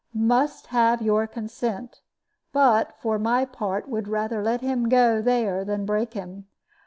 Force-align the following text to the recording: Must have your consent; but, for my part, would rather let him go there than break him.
Must 0.15 0.65
have 0.65 1.03
your 1.03 1.27
consent; 1.27 2.01
but, 2.51 2.95
for 2.99 3.19
my 3.19 3.45
part, 3.45 3.87
would 3.87 4.07
rather 4.07 4.41
let 4.41 4.61
him 4.61 4.89
go 4.89 5.21
there 5.21 5.63
than 5.63 5.85
break 5.85 6.13
him. 6.15 6.47